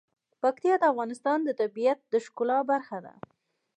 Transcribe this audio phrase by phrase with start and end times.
[0.41, 3.13] پکتیا د افغانستان د طبیعت د ښکلا برخه ده.